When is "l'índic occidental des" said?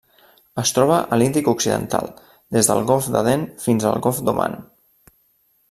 1.21-2.71